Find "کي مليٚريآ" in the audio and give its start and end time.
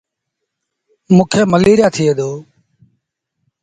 1.31-1.87